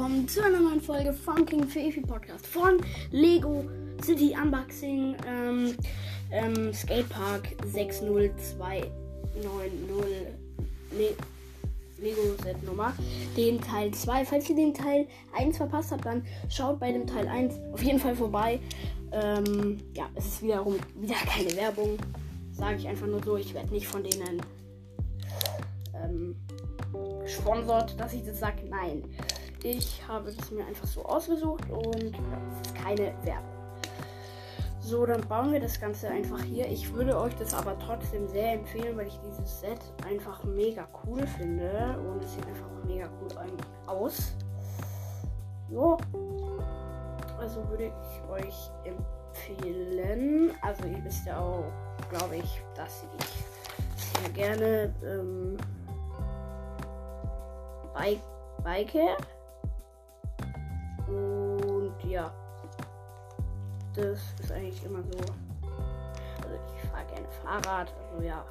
[0.00, 2.80] willkommen zu einer neuen Folge vom King Fefi Podcast von
[3.10, 3.66] Lego
[4.02, 5.76] City Unboxing ähm,
[6.30, 8.90] ähm, Skatepark 60290
[10.96, 11.14] Le
[11.98, 12.94] Lego Set Nummer,
[13.36, 14.24] den Teil 2.
[14.24, 15.06] Falls ihr den Teil
[15.36, 18.58] 1 verpasst habt, dann schaut bei dem Teil 1 auf jeden Fall vorbei.
[19.12, 21.98] Ähm, ja, es ist wiederum wieder keine Werbung.
[22.52, 24.40] Sage ich einfach nur so, ich werde nicht von denen
[25.94, 26.36] ähm,
[27.22, 28.62] gesponsert, dass ich das sage.
[28.66, 29.02] Nein.
[29.62, 33.60] Ich habe das mir einfach so ausgesucht und es ist keine Werbung.
[34.80, 36.66] So, dann bauen wir das Ganze einfach hier.
[36.66, 41.26] Ich würde euch das aber trotzdem sehr empfehlen, weil ich dieses Set einfach mega cool
[41.26, 41.96] finde.
[42.08, 43.28] Und es sieht einfach mega cool
[43.86, 44.34] aus.
[45.70, 45.98] So.
[47.38, 50.52] Also würde ich euch empfehlen.
[50.62, 51.70] Also ihr wisst ja auch,
[52.08, 55.56] glaube ich, dass ich sehr gerne ähm,
[57.94, 58.20] Bike,
[58.64, 59.16] Bike.
[61.10, 62.32] Und ja,
[63.94, 65.18] das ist eigentlich immer so.
[66.42, 68.44] Also ich fahre gerne Fahrrad, also ja.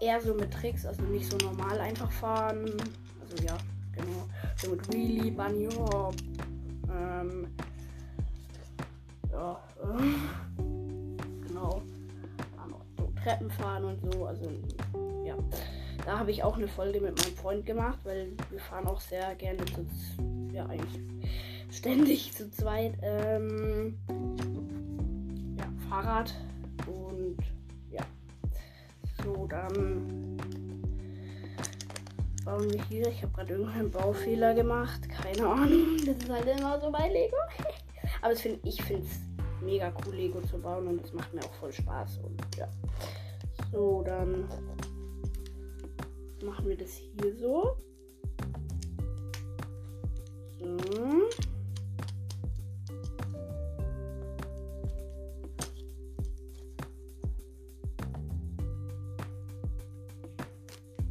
[0.00, 2.72] Eher so mit Tricks, also nicht so normal einfach fahren.
[3.20, 3.56] Also ja,
[3.92, 4.26] genau.
[4.56, 6.14] So mit Wheelie, Bunny Hop.
[6.90, 7.48] Ähm,
[9.30, 11.82] ja, äh, genau.
[12.96, 14.24] So Treppen fahren und so.
[14.24, 14.50] Also
[15.24, 15.34] ja.
[16.04, 19.34] Da habe ich auch eine Folge mit meinem Freund gemacht, weil wir fahren auch sehr
[19.34, 19.86] gerne zu,
[20.52, 21.00] ja eigentlich
[21.70, 23.98] ständig zu zweit ähm,
[25.58, 26.34] ja, Fahrrad
[26.86, 27.38] und
[27.90, 28.04] ja
[29.24, 30.36] so dann
[32.44, 33.06] bauen wir hier.
[33.08, 35.96] Ich habe gerade irgendeinen Baufehler gemacht, keine Ahnung.
[36.06, 37.36] Das ist halt immer so bei Lego.
[38.22, 39.20] Aber ich finde es
[39.62, 42.68] mega cool, Lego zu bauen und es macht mir auch voll Spaß und ja.
[43.72, 44.48] So, dann
[46.44, 47.76] machen wir das hier so.
[50.60, 50.76] So.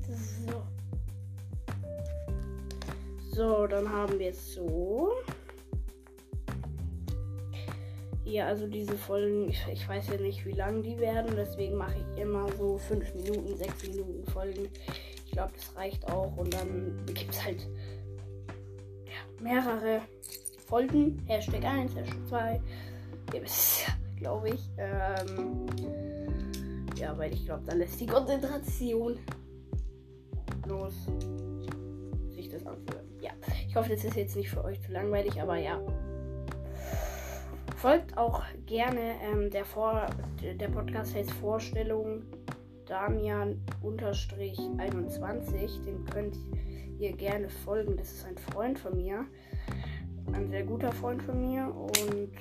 [0.08, 0.64] So.
[3.32, 5.14] So, dann haben wir es so.
[8.24, 11.96] Ja, also diese Folgen, ich, ich, weiß ja nicht, wie lang die werden, deswegen mache
[11.98, 14.70] ich immer so 5 Minuten, 6 Minuten Folgen.
[15.26, 16.38] Ich glaube, das reicht auch.
[16.38, 17.68] Und dann gibt es halt
[19.42, 20.02] mehrere
[20.68, 21.24] Folgen.
[21.28, 22.62] Hashtag 1, Hashtag 2.
[23.34, 24.70] Ihr wisst ja, glaube ich.
[24.78, 25.66] Ähm,
[26.98, 29.18] ja, weil ich glaube, dann lässt die Konzentration
[30.68, 30.94] los,
[32.30, 33.08] sich das anzuhören.
[33.22, 33.32] Ja,
[33.68, 35.80] ich hoffe, das ist jetzt nicht für euch zu langweilig, aber ja.
[37.78, 40.08] Folgt auch gerne ähm, der, Vor
[40.42, 42.24] der Podcast heißt Vorstellung
[42.86, 45.86] Damian-21.
[45.86, 46.69] Dem könnt ihr
[47.00, 47.96] gerne folgen.
[47.98, 49.26] Das ist ein Freund von mir.
[50.34, 51.74] Ein sehr guter Freund von mir.
[51.74, 52.32] Und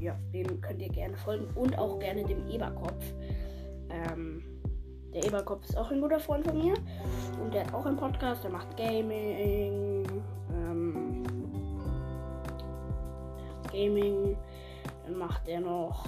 [0.00, 1.46] ja, dem könnt ihr gerne folgen.
[1.54, 3.04] Und auch gerne dem Eberkopf.
[3.90, 4.42] Ähm,
[5.14, 6.74] der Eberkopf ist auch ein guter Freund von mir.
[7.42, 8.42] Und der hat auch einen Podcast.
[8.44, 10.06] Der macht Gaming.
[10.52, 11.22] Ähm,
[13.70, 14.36] Gaming
[15.06, 16.04] dann macht er noch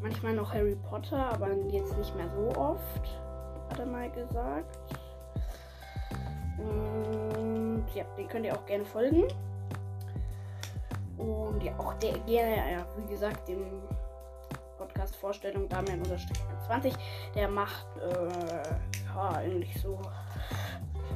[0.00, 3.21] manchmal noch Harry Potter, aber jetzt nicht mehr so oft,
[3.78, 4.78] hat mal gesagt.
[6.58, 9.24] Und ja, den könnt ihr auch gerne folgen.
[11.16, 13.82] Und ja, auch der gerne, ja, wie gesagt, dem
[14.78, 16.02] Podcast Vorstellung Damian
[16.66, 16.94] 20,
[17.34, 18.74] der macht äh,
[19.14, 20.00] ja, eigentlich so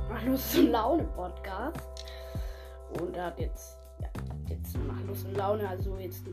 [0.08, 1.80] macht Lust und Laune Podcast.
[3.00, 3.78] Und er hat jetzt
[4.48, 5.68] jetzt macht Lust und Laune.
[5.68, 6.24] Also jetzt,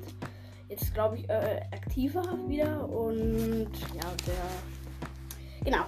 [0.69, 2.87] jetzt glaube ich, äh, aktiver wieder.
[2.89, 5.63] Und ja, der.
[5.63, 5.85] Genau.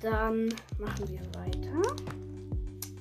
[0.00, 0.48] Dann
[0.78, 1.96] machen wir weiter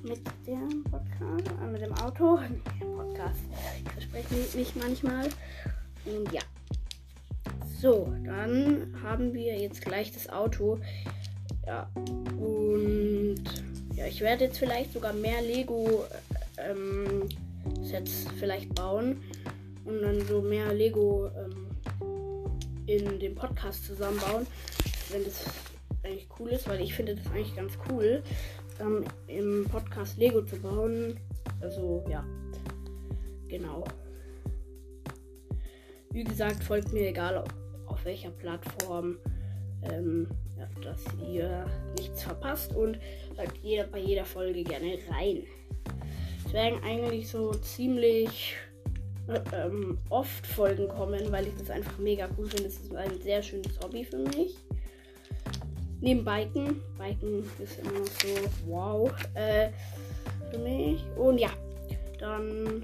[0.02, 2.40] mit dem Podcast, äh, mit dem Auto.
[2.80, 3.40] Podcast.
[3.85, 5.30] Ich verspreche mich manchmal.
[6.06, 6.41] Und ja.
[7.80, 10.79] So, dann haben wir jetzt gleich das Auto.
[11.67, 11.88] Ja.
[12.40, 13.43] Und
[13.93, 16.05] ja, ich werde jetzt vielleicht sogar mehr Lego
[16.58, 17.29] äh, ähm,
[17.84, 19.22] Sets vielleicht bauen
[19.85, 21.67] und dann so mehr Lego ähm,
[22.88, 24.47] in dem Podcast zusammenbauen,
[25.11, 25.43] wenn das
[26.07, 28.23] eigentlich cool ist, weil ich finde das eigentlich ganz cool,
[28.79, 31.19] ähm, im Podcast Lego zu bauen.
[31.61, 32.23] Also ja,
[33.47, 33.83] genau.
[36.11, 37.49] Wie gesagt, folgt mir egal auf,
[37.87, 39.17] auf welcher Plattform,
[39.83, 40.27] ähm,
[40.57, 41.65] ja, dass ihr
[41.97, 42.97] nichts verpasst und
[43.35, 45.43] hört jeder bei jeder Folge gerne rein.
[46.45, 48.55] Es werden eigentlich so ziemlich
[49.53, 52.67] ähm, oft Folgen kommen, weil ich das einfach mega cool finde.
[52.67, 54.57] Es ist ein sehr schönes Hobby für mich.
[56.02, 56.82] Neben Biken.
[56.97, 58.28] Biken ist immer noch so
[58.66, 59.70] wow äh,
[60.52, 61.03] für mich.
[61.17, 61.49] Und ja,
[62.20, 62.84] dann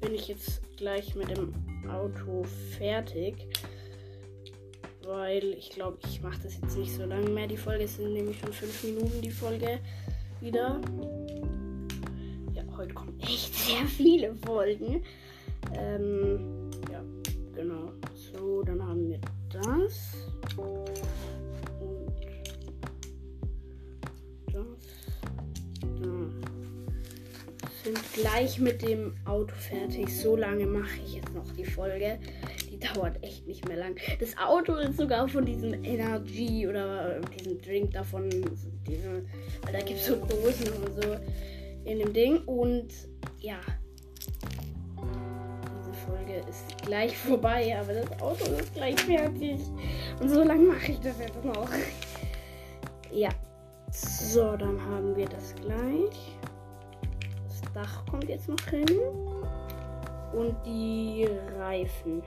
[0.00, 1.52] bin ich jetzt gleich mit dem
[1.90, 2.44] Auto
[2.76, 3.34] fertig.
[5.04, 7.46] Weil ich glaube, ich mache das jetzt nicht so lange mehr.
[7.46, 9.78] Die Folge sind nämlich schon fünf Minuten die Folge
[10.40, 10.80] wieder.
[12.54, 15.04] Ja, heute kommen echt sehr viele Folgen.
[15.76, 16.63] Ähm,
[28.14, 30.08] gleich mit dem Auto fertig.
[30.08, 32.18] So lange mache ich jetzt noch die Folge.
[32.70, 33.96] Die dauert echt nicht mehr lang.
[34.20, 38.30] Das Auto ist sogar von diesem Energy oder diesem Drink davon.
[38.86, 39.24] Diese,
[39.70, 41.16] da gibt es so Dosen und so
[41.84, 42.38] in dem Ding.
[42.44, 42.88] Und
[43.40, 43.58] ja.
[44.96, 49.60] Diese Folge ist gleich vorbei, aber das Auto ist gleich fertig.
[50.20, 51.68] Und so lange mache ich das jetzt noch.
[53.12, 53.30] Ja.
[53.90, 56.36] So, dann haben wir das gleich.
[57.74, 58.86] Dach kommt jetzt noch hin.
[60.32, 61.28] Und die
[61.58, 62.22] Reifen.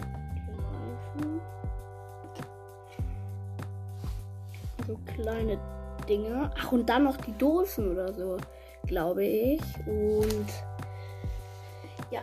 [0.00, 1.40] Die Reifen.
[4.86, 5.58] So kleine
[6.08, 6.50] Dinge.
[6.58, 8.36] Ach, und dann noch die Dosen oder so,
[8.84, 9.60] glaube ich.
[9.86, 10.46] Und
[12.10, 12.22] ja.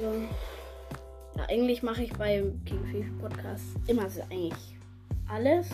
[0.00, 0.12] So.
[1.36, 4.76] Ja, eigentlich mache ich beim King Fish Podcast immer so eigentlich
[5.28, 5.68] alles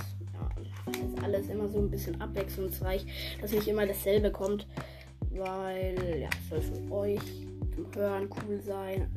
[1.28, 3.04] alles immer so ein bisschen abwechslungsreich,
[3.40, 4.66] dass nicht immer dasselbe kommt,
[5.30, 7.20] weil ja, es soll für euch
[7.75, 9.08] zum Hören cool sein,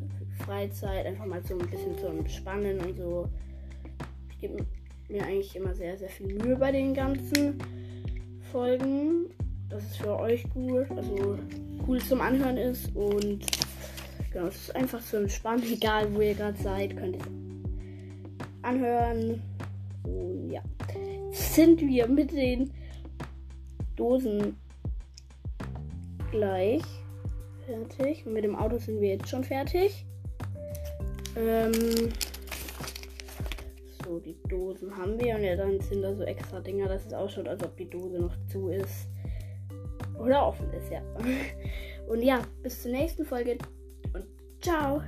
[0.45, 3.29] Freizeit, einfach mal so ein bisschen zum Entspannen und so.
[4.31, 4.65] Ich gebe
[5.07, 7.59] mir eigentlich immer sehr, sehr viel Mühe bei den ganzen
[8.51, 9.29] Folgen.
[9.69, 11.39] Dass es für euch gut, also
[11.87, 13.39] cool zum Anhören ist und
[14.33, 17.21] genau, es ist einfach so entspannt, egal wo ihr gerade seid, könnt ihr
[18.63, 19.41] anhören.
[20.03, 20.61] Und ja
[21.31, 22.71] sind wir mit den
[23.95, 24.55] Dosen
[26.31, 26.81] gleich
[27.65, 28.25] fertig.
[28.25, 30.05] Mit dem Auto sind wir jetzt schon fertig.
[31.35, 31.73] Ähm,
[34.03, 35.35] so, die Dosen haben wir.
[35.35, 38.19] Und ja, dann sind da so extra Dinger, dass es ausschaut, als ob die Dose
[38.19, 39.07] noch zu ist.
[40.19, 41.01] Oder offen ist, ja.
[42.07, 43.57] Und ja, bis zur nächsten Folge
[44.13, 44.25] und
[44.59, 45.01] ciao.